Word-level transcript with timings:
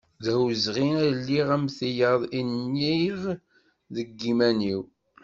D 0.23 0.25
awezɣi 0.33 0.87
ad 1.01 1.07
iliɣ 1.11 1.47
am 1.55 1.65
tiyaḍ 1.77 2.21
i 2.39 2.41
nniɣ 2.49 3.21
deg 3.95 4.07
yiman-iw. 4.19 4.81